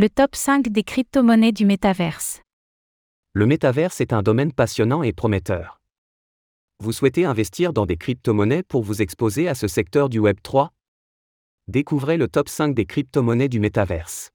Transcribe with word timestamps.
Le 0.00 0.08
top 0.08 0.36
5 0.36 0.68
des 0.68 0.84
crypto-monnaies 0.84 1.50
du 1.50 1.66
métaverse. 1.66 2.40
Le 3.32 3.46
métaverse 3.46 4.00
est 4.00 4.12
un 4.12 4.22
domaine 4.22 4.52
passionnant 4.52 5.02
et 5.02 5.12
prometteur. 5.12 5.80
Vous 6.78 6.92
souhaitez 6.92 7.24
investir 7.24 7.72
dans 7.72 7.84
des 7.84 7.96
crypto-monnaies 7.96 8.62
pour 8.62 8.84
vous 8.84 9.02
exposer 9.02 9.48
à 9.48 9.56
ce 9.56 9.66
secteur 9.66 10.08
du 10.08 10.20
Web 10.20 10.36
3 10.40 10.70
Découvrez 11.66 12.16
le 12.16 12.28
top 12.28 12.48
5 12.48 12.76
des 12.76 12.86
crypto-monnaies 12.86 13.48
du 13.48 13.58
métaverse. 13.58 14.30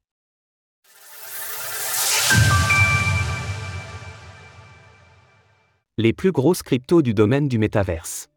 Les 5.96 6.12
plus 6.12 6.32
grosses 6.32 6.62
cryptos 6.62 7.00
du 7.00 7.14
domaine 7.14 7.48
du 7.48 7.56
métaverse. 7.56 8.28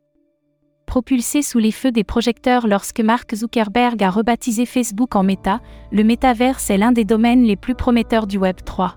Propulsé 0.88 1.42
sous 1.42 1.60
les 1.60 1.74
feux 1.74 1.92
des 1.92 2.06
projecteurs 2.06 2.66
lorsque 2.66 3.02
Mark 3.02 3.36
Zuckerberg 3.36 4.02
a 4.02 4.10
rebaptisé 4.10 4.66
Facebook 4.66 5.18
en 5.18 5.22
Meta, 5.22 5.60
le 5.92 6.04
métaverse 6.06 6.70
est 6.70 6.78
l'un 6.78 6.94
des 6.94 7.04
domaines 7.04 7.44
les 7.44 7.58
plus 7.58 7.76
prometteurs 7.76 8.26
du 8.26 8.38
Web 8.38 8.56
3. 8.64 8.96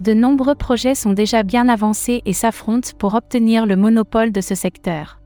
De 0.00 0.12
nombreux 0.12 0.56
projets 0.56 0.96
sont 0.96 1.12
déjà 1.12 1.44
bien 1.44 1.68
avancés 1.68 2.20
et 2.26 2.32
s'affrontent 2.32 2.90
pour 2.98 3.14
obtenir 3.14 3.64
le 3.64 3.76
monopole 3.76 4.32
de 4.32 4.40
ce 4.40 4.56
secteur. 4.56 5.20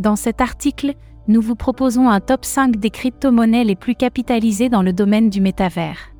Dans 0.00 0.16
cet 0.16 0.40
article, 0.40 0.94
nous 1.28 1.40
vous 1.40 1.54
proposons 1.54 2.08
un 2.08 2.20
top 2.20 2.44
5 2.44 2.76
des 2.76 2.90
crypto-monnaies 2.90 3.64
les 3.64 3.76
plus 3.76 3.94
capitalisées 3.94 4.68
dans 4.68 4.82
le 4.82 4.92
domaine 4.92 5.30
du 5.30 5.40
métavers. 5.40 6.12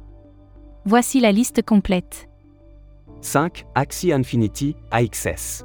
Voici 0.84 1.18
la 1.18 1.32
liste 1.32 1.62
complète. 1.62 2.28
5. 3.22 3.64
Axie 3.74 4.12
Infinity, 4.12 4.76
AXS. 4.92 5.64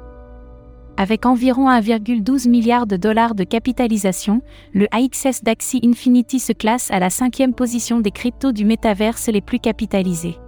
Avec 1.00 1.26
environ 1.26 1.70
1,12 1.70 2.48
milliard 2.48 2.88
de 2.88 2.96
dollars 2.96 3.36
de 3.36 3.44
capitalisation, 3.44 4.42
le 4.74 4.88
AXS 4.90 5.44
d'Axie 5.44 5.80
Infinity 5.84 6.40
se 6.40 6.52
classe 6.52 6.90
à 6.90 6.98
la 6.98 7.08
cinquième 7.08 7.54
position 7.54 8.00
des 8.00 8.10
cryptos 8.10 8.50
du 8.50 8.64
métaverse 8.64 9.28
les 9.28 9.40
plus 9.40 9.60
capitalisés. 9.60 10.38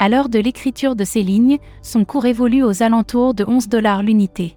À 0.00 0.08
l'heure 0.08 0.28
de 0.28 0.40
l'écriture 0.40 0.96
de 0.96 1.04
ces 1.04 1.22
lignes, 1.22 1.58
son 1.80 2.04
cours 2.04 2.26
évolue 2.26 2.64
aux 2.64 2.82
alentours 2.82 3.34
de 3.34 3.44
11 3.46 3.68
dollars 3.68 4.02
l'unité. 4.02 4.56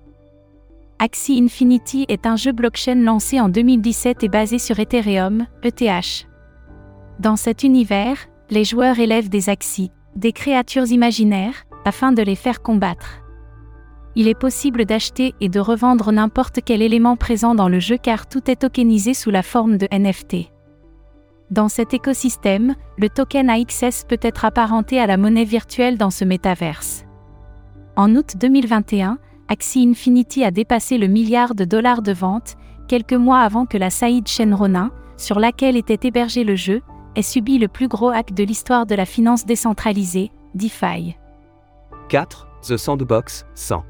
Axie 0.97 1.39
Infinity 1.39 2.05
est 2.07 2.25
un 2.25 2.35
jeu 2.35 2.51
blockchain 2.51 2.95
lancé 2.95 3.39
en 3.39 3.47
2017 3.47 4.23
et 4.23 4.27
basé 4.27 4.57
sur 4.57 4.79
Ethereum, 4.79 5.45
ETH. 5.61 6.27
Dans 7.19 7.35
cet 7.35 7.61
univers, 7.61 8.17
les 8.49 8.63
joueurs 8.63 8.97
élèvent 8.97 9.29
des 9.29 9.51
Axies, 9.51 9.91
des 10.15 10.31
créatures 10.31 10.91
imaginaires, 10.91 11.65
afin 11.85 12.11
de 12.11 12.23
les 12.23 12.35
faire 12.35 12.63
combattre. 12.63 13.24
Il 14.17 14.29
est 14.29 14.39
possible 14.39 14.85
d'acheter 14.85 15.35
et 15.41 15.49
de 15.49 15.59
revendre 15.59 16.11
n'importe 16.11 16.59
quel 16.63 16.81
élément 16.81 17.17
présent 17.17 17.53
dans 17.53 17.67
le 17.67 17.79
jeu 17.79 17.97
car 17.97 18.27
tout 18.27 18.49
est 18.49 18.61
tokenisé 18.61 19.13
sous 19.13 19.29
la 19.29 19.43
forme 19.43 19.77
de 19.77 19.87
NFT. 19.91 20.51
Dans 21.51 21.67
cet 21.67 21.93
écosystème, 21.93 22.75
le 22.97 23.09
token 23.09 23.49
AXS 23.49 24.05
peut 24.07 24.19
être 24.21 24.45
apparenté 24.45 24.99
à 24.99 25.05
la 25.05 25.17
monnaie 25.17 25.43
virtuelle 25.43 25.97
dans 25.97 26.09
ce 26.09 26.23
métaverse. 26.23 27.05
En 27.97 28.15
août 28.15 28.33
2021, 28.37 29.19
Axie 29.47 29.87
Infinity 29.87 30.43
a 30.43 30.51
dépassé 30.51 30.97
le 30.97 31.07
milliard 31.07 31.53
de 31.53 31.65
dollars 31.65 32.01
de 32.01 32.13
vente, 32.13 32.55
quelques 32.87 33.13
mois 33.13 33.41
avant 33.41 33.65
que 33.65 33.77
la 33.77 33.89
Saïd 33.89 34.27
chaîne 34.27 34.53
Ronin, 34.53 34.91
sur 35.17 35.39
laquelle 35.39 35.77
était 35.77 36.07
hébergé 36.07 36.43
le 36.43 36.55
jeu, 36.55 36.81
ait 37.15 37.21
subi 37.21 37.57
le 37.59 37.67
plus 37.67 37.87
gros 37.87 38.09
hack 38.09 38.33
de 38.33 38.43
l'histoire 38.43 38.85
de 38.85 38.95
la 38.95 39.05
finance 39.05 39.45
décentralisée, 39.45 40.31
DeFi. 40.55 41.15
4. 42.09 42.47
The 42.63 42.77
Sandbox, 42.77 43.45
100. 43.53 43.83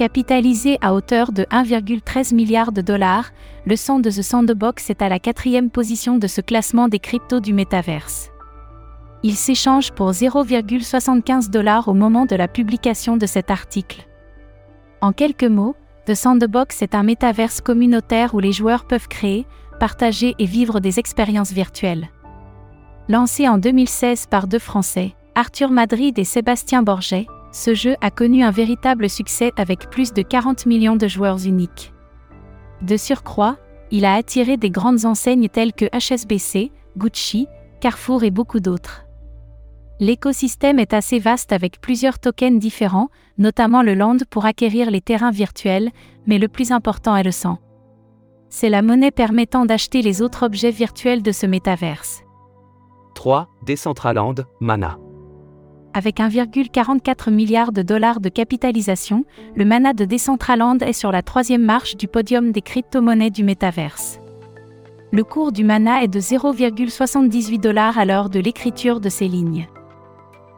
Capitalisé 0.00 0.78
à 0.80 0.94
hauteur 0.94 1.30
de 1.30 1.42
1,13 1.50 2.34
milliard 2.34 2.72
de 2.72 2.80
dollars, 2.80 3.32
le 3.66 3.76
son 3.76 4.00
de 4.00 4.08
The 4.08 4.22
Sandbox 4.22 4.88
est 4.88 5.02
à 5.02 5.10
la 5.10 5.18
quatrième 5.18 5.68
position 5.68 6.16
de 6.16 6.26
ce 6.26 6.40
classement 6.40 6.88
des 6.88 6.98
cryptos 6.98 7.40
du 7.40 7.52
métaverse. 7.52 8.30
Il 9.22 9.34
s'échange 9.34 9.92
pour 9.92 10.12
0,75 10.12 11.50
dollars 11.50 11.88
au 11.88 11.92
moment 11.92 12.24
de 12.24 12.34
la 12.34 12.48
publication 12.48 13.18
de 13.18 13.26
cet 13.26 13.50
article. 13.50 14.08
En 15.02 15.12
quelques 15.12 15.44
mots, 15.44 15.76
The 16.06 16.14
Sandbox 16.14 16.80
est 16.80 16.94
un 16.94 17.02
métaverse 17.02 17.60
communautaire 17.60 18.34
où 18.34 18.38
les 18.38 18.52
joueurs 18.52 18.86
peuvent 18.86 19.08
créer, 19.08 19.46
partager 19.80 20.34
et 20.38 20.46
vivre 20.46 20.80
des 20.80 20.98
expériences 20.98 21.52
virtuelles. 21.52 22.08
Lancé 23.10 23.46
en 23.46 23.58
2016 23.58 24.28
par 24.30 24.46
deux 24.46 24.58
Français, 24.58 25.14
Arthur 25.34 25.70
Madrid 25.70 26.18
et 26.18 26.24
Sébastien 26.24 26.82
Borget, 26.82 27.26
ce 27.52 27.74
jeu 27.74 27.96
a 28.00 28.10
connu 28.10 28.42
un 28.42 28.50
véritable 28.50 29.08
succès 29.08 29.52
avec 29.56 29.90
plus 29.90 30.12
de 30.12 30.22
40 30.22 30.66
millions 30.66 30.96
de 30.96 31.08
joueurs 31.08 31.44
uniques. 31.44 31.92
De 32.82 32.96
surcroît, 32.96 33.56
il 33.90 34.04
a 34.04 34.14
attiré 34.14 34.56
des 34.56 34.70
grandes 34.70 35.04
enseignes 35.04 35.48
telles 35.48 35.72
que 35.72 35.86
HSBC, 35.86 36.70
Gucci, 36.96 37.48
Carrefour 37.80 38.24
et 38.24 38.30
beaucoup 38.30 38.60
d'autres. 38.60 39.04
L'écosystème 39.98 40.78
est 40.78 40.94
assez 40.94 41.18
vaste 41.18 41.52
avec 41.52 41.80
plusieurs 41.80 42.18
tokens 42.18 42.58
différents, 42.58 43.10
notamment 43.36 43.82
le 43.82 43.94
Land 43.94 44.18
pour 44.30 44.46
acquérir 44.46 44.90
les 44.90 45.02
terrains 45.02 45.30
virtuels, 45.30 45.90
mais 46.26 46.38
le 46.38 46.48
plus 46.48 46.72
important 46.72 47.16
est 47.16 47.22
le 47.22 47.32
sang. 47.32 47.58
C'est 48.48 48.70
la 48.70 48.82
monnaie 48.82 49.10
permettant 49.10 49.66
d'acheter 49.66 50.02
les 50.02 50.22
autres 50.22 50.44
objets 50.44 50.70
virtuels 50.70 51.22
de 51.22 51.32
ce 51.32 51.46
métaverse. 51.46 52.22
3. 53.14 53.48
Decentraland, 53.66 54.36
Mana. 54.60 54.98
Avec 55.92 56.18
1,44 56.18 57.32
milliard 57.32 57.72
de 57.72 57.82
dollars 57.82 58.20
de 58.20 58.28
capitalisation, 58.28 59.24
le 59.56 59.64
Mana 59.64 59.92
de 59.92 60.04
Decentraland 60.04 60.78
est 60.78 60.92
sur 60.92 61.10
la 61.10 61.22
troisième 61.22 61.64
marche 61.64 61.96
du 61.96 62.06
podium 62.06 62.52
des 62.52 62.62
crypto-monnaies 62.62 63.30
du 63.30 63.42
métaverse. 63.42 64.20
Le 65.12 65.24
cours 65.24 65.50
du 65.50 65.64
Mana 65.64 66.04
est 66.04 66.08
de 66.08 66.20
0,78 66.20 67.58
dollars 67.58 67.98
à 67.98 68.04
l'heure 68.04 68.30
de 68.30 68.38
l'écriture 68.38 69.00
de 69.00 69.08
ces 69.08 69.26
lignes. 69.26 69.66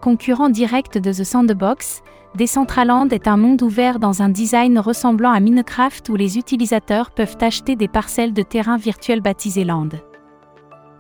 Concurrent 0.03 0.51
direct 0.51 0.99
de 0.99 1.11
The 1.11 1.25
Sandbox, 1.25 2.03
Decentraland 2.35 3.09
est 3.09 3.27
un 3.27 3.39
monde 3.39 3.63
ouvert 3.63 3.99
dans 3.99 4.21
un 4.21 4.29
design 4.29 4.79
ressemblant 4.79 5.33
à 5.33 5.41
Minecraft 5.41 6.11
où 6.11 6.17
les 6.17 6.37
utilisateurs 6.37 7.11
peuvent 7.11 7.39
acheter 7.41 7.75
des 7.75 7.89
parcelles 7.89 8.35
de 8.35 8.43
terrain 8.43 8.77
virtuel 8.77 9.23
baptisées 9.23 9.65
Land. 9.65 9.89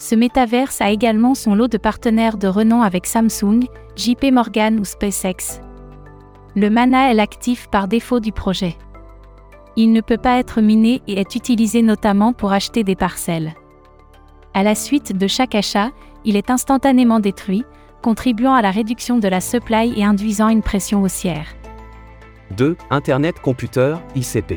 Ce 0.03 0.17
métaverse 0.17 0.81
a 0.81 0.91
également 0.91 1.37
son 1.37 1.55
lot 1.55 1.69
de 1.69 1.79
partenaires 1.79 2.37
de 2.37 2.49
renom 2.49 2.83
avec 2.83 3.07
Samsung, 3.07 3.61
JP 3.95 4.33
Morgan 4.33 4.81
ou 4.81 4.85
SpaceX. 4.85 5.61
Le 6.57 6.71
mana 6.71 7.13
est 7.13 7.15
l'actif 7.15 7.69
par 7.69 7.87
défaut 7.87 8.19
du 8.19 8.33
projet. 8.33 8.77
Il 9.77 9.93
ne 9.93 10.01
peut 10.01 10.17
pas 10.17 10.41
être 10.41 10.61
miné 10.61 11.03
et 11.07 11.21
est 11.21 11.37
utilisé 11.37 11.83
notamment 11.83 12.33
pour 12.33 12.51
acheter 12.51 12.83
des 12.83 12.97
parcelles. 12.97 13.55
À 14.55 14.65
la 14.65 14.75
suite 14.75 15.17
de 15.17 15.29
chaque 15.29 15.55
achat, 15.55 15.93
il 16.25 16.35
est 16.35 16.51
instantanément 16.51 17.21
détruit, 17.21 17.63
contribuant 18.03 18.55
à 18.55 18.61
la 18.61 18.73
réduction 18.73 19.21
de 19.21 19.29
la 19.29 19.41
supply 19.41 19.95
et 19.97 20.05
induisant 20.05 20.49
une 20.49 20.63
pression 20.63 21.03
haussière. 21.03 21.55
2. 22.57 22.77
Internet 22.91 23.39
Computer, 23.41 23.95
ICP. 24.17 24.55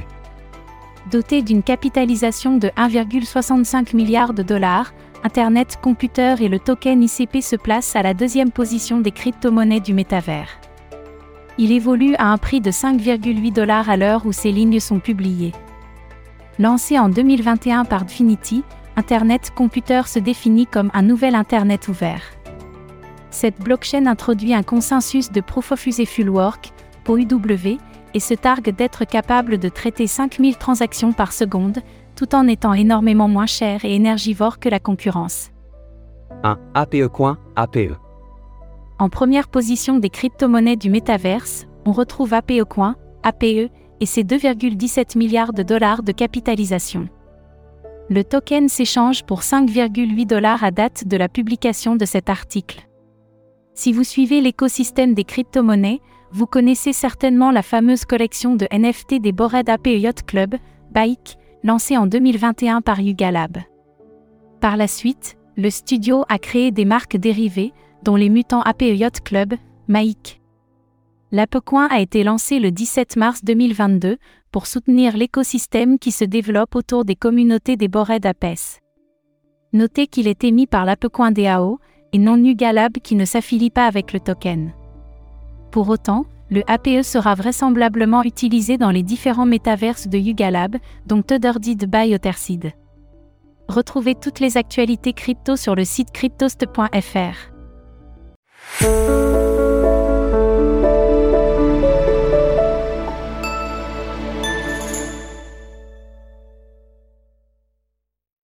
Doté 1.12 1.44
d'une 1.44 1.62
capitalisation 1.62 2.58
de 2.58 2.70
1,65 2.70 3.96
milliard 3.96 4.34
de 4.34 4.42
dollars, 4.42 4.92
Internet 5.24 5.80
Computer 5.82 6.36
et 6.40 6.50
le 6.50 6.60
token 6.60 7.04
ICP 7.04 7.42
se 7.42 7.56
placent 7.56 7.96
à 7.96 8.04
la 8.04 8.14
deuxième 8.14 8.52
position 8.52 9.00
des 9.00 9.12
crypto-monnaies 9.12 9.80
du 9.80 9.94
métavers. 9.94 10.50
Il 11.58 11.72
évolue 11.72 12.16
à 12.16 12.32
un 12.32 12.38
prix 12.38 12.62
de 12.62 12.72
5,8 12.72 13.54
dollars 13.54 13.90
à 13.90 13.98
l'heure 13.98 14.26
où 14.26 14.32
ces 14.32 14.52
lignes 14.52 14.80
sont 14.80 15.00
publiées. 15.00 15.54
Lancé 16.60 17.00
en 17.00 17.10
2021 17.10 17.86
par 17.86 18.06
Dfinity, 18.06 18.64
Internet 18.98 19.52
Computer 19.56 20.02
se 20.06 20.20
définit 20.20 20.68
comme 20.68 20.92
un 20.94 21.02
nouvel 21.02 21.36
Internet 21.36 21.88
ouvert. 21.88 22.22
Cette 23.30 23.60
blockchain 23.60 24.06
introduit 24.06 24.54
un 24.54 24.64
consensus 24.64 25.32
de 25.32 25.42
Proof 25.42 25.74
of 25.74 25.86
Useful 25.88 26.30
Work, 26.30 26.72
POUW, 27.04 27.78
et 28.14 28.20
se 28.20 28.34
targue 28.34 28.74
d'être 28.74 29.04
capable 29.04 29.58
de 29.58 29.68
traiter 29.68 30.08
5000 30.08 30.56
transactions 30.56 31.12
par 31.12 31.34
seconde, 31.34 31.80
tout 32.16 32.36
en 32.36 32.48
étant 32.48 32.74
énormément 32.74 33.28
moins 33.28 33.46
cher 33.46 33.86
et 33.86 33.96
énergivore 33.96 34.60
que 34.60 34.70
la 34.70 34.80
concurrence. 34.80 35.52
1. 36.44 36.58
APE 36.74 37.08
Coin, 37.08 37.38
APE. 37.56 37.98
En 38.98 39.10
première 39.10 39.50
position 39.50 40.00
des 40.00 40.10
crypto-monnaies 40.10 40.78
du 40.78 40.90
métaverse, 40.90 41.68
on 41.86 41.92
retrouve 41.92 42.34
APE 42.34 42.64
Coin, 42.68 42.96
APE, 43.24 43.70
et 44.02 44.06
ses 44.06 44.24
2,17 44.24 45.18
milliards 45.18 45.54
de 45.54 45.64
dollars 45.64 46.04
de 46.04 46.12
capitalisation. 46.12 47.08
Le 48.10 48.24
token 48.24 48.70
s'échange 48.70 49.24
pour 49.24 49.42
5,8 49.42 50.28
dollars 50.28 50.64
à 50.64 50.72
date 50.72 51.08
de 51.08 51.18
la 51.18 51.28
publication 51.28 51.96
de 51.96 52.06
cet 52.06 52.30
article. 52.30 52.88
Si 53.74 53.92
vous 53.92 54.04
suivez 54.04 54.42
l'écosystème 54.42 55.14
des 55.14 55.24
crypto-monnaies, 55.24 56.02
vous 56.32 56.46
connaissez 56.46 56.94
certainement 56.94 57.52
la 57.52 57.62
fameuse 57.62 58.06
collection 58.06 58.56
de 58.56 58.68
NFT 58.72 59.22
des 59.22 59.32
Bored 59.32 59.70
Ape 59.70 59.88
Yacht 59.88 60.24
Club, 60.24 60.56
Bike, 60.92 61.38
lancée 61.66 61.98
en 61.98 62.06
2021 62.06 62.82
par 62.82 63.02
Yuga 63.02 63.32
Lab. 63.32 63.58
Par 64.62 64.78
la 64.78 64.88
suite, 64.88 65.36
le 65.58 65.72
studio 65.72 66.24
a 66.30 66.38
créé 66.38 66.72
des 66.72 66.86
marques 66.86 67.18
dérivées, 67.18 67.74
dont 68.04 68.16
les 68.16 68.30
mutants 68.30 68.62
Ape 68.62 68.84
Yacht 68.84 69.22
Club, 69.22 69.56
Maik. 69.88 70.42
L'Apecoin 71.32 71.88
a 71.90 72.02
été 72.02 72.24
lancé 72.24 72.60
le 72.60 72.70
17 72.70 73.18
mars 73.18 73.44
2022 73.44 74.18
pour 74.52 74.68
soutenir 74.68 75.18
l'écosystème 75.18 75.98
qui 75.98 76.12
se 76.12 76.24
développe 76.24 76.76
autour 76.76 77.04
des 77.04 77.16
communautés 77.16 77.78
des 77.78 77.88
Bored 77.88 78.26
Apes. 78.28 78.80
Notez 79.74 80.06
qu'il 80.06 80.28
est 80.28 80.44
émis 80.44 80.68
par 80.68 80.86
l'Apecoin 80.86 81.32
DAO, 81.32 81.80
et 82.14 82.20
non 82.20 82.38
Yuga 82.38 82.74
Lab 82.74 83.00
qui 83.00 83.16
ne 83.16 83.26
s'affilie 83.26 83.72
pas 83.72 83.88
avec 83.88 84.14
le 84.14 84.20
token. 84.20 84.72
Pour 85.72 85.90
autant, 85.90 86.28
le 86.50 86.62
APE 86.68 87.04
sera 87.04 87.34
vraisemblablement 87.36 88.24
utilisé 88.24 88.78
dans 88.78 88.92
les 88.92 89.04
différents 89.04 89.46
métaverses 89.46 90.08
de 90.08 90.18
Yuga 90.18 90.52
Lab, 90.52 90.76
dont 91.06 91.22
TheDirty 91.22 91.76
by. 91.76 92.18
Retrouvez 93.68 94.16
toutes 94.16 94.40
les 94.40 94.58
actualités 94.58 95.14
crypto 95.14 95.56
sur 95.56 95.76
le 95.76 95.86
site 95.86 96.12
cryptost.fr. 96.12 97.55